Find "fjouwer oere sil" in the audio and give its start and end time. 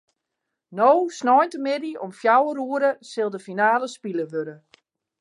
2.19-3.29